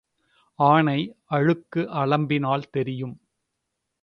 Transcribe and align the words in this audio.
ஆனை 0.59 0.97
அழுக்கு 1.31 1.81
அலம்பினால் 1.93 2.69
தெரியும். 2.71 3.15